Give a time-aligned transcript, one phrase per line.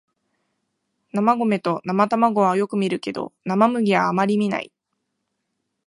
[1.13, 4.71] 生米と生卵はよく見るけど生麦はあまり見ない